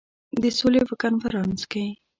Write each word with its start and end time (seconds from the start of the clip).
د 0.41 0.43
سولي 0.57 0.81
په 0.89 0.95
کنفرانس 1.01 1.61
کې. 1.71 1.85